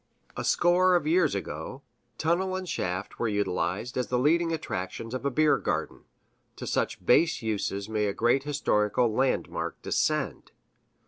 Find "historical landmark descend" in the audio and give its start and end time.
8.41-10.53